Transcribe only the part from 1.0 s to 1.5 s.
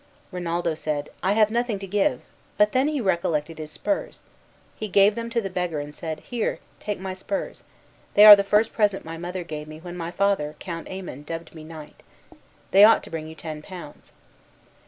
"I